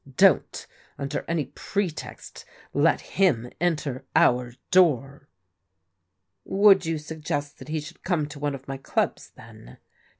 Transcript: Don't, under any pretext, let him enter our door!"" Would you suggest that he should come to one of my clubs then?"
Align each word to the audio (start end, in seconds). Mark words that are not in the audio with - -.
Don't, 0.17 0.65
under 0.97 1.23
any 1.27 1.45
pretext, 1.45 2.43
let 2.73 3.01
him 3.01 3.51
enter 3.61 4.03
our 4.15 4.55
door!"" 4.71 5.29
Would 6.43 6.87
you 6.87 6.97
suggest 6.97 7.59
that 7.59 7.67
he 7.67 7.79
should 7.79 8.01
come 8.01 8.25
to 8.29 8.39
one 8.39 8.55
of 8.55 8.67
my 8.67 8.77
clubs 8.77 9.31
then?" 9.37 9.77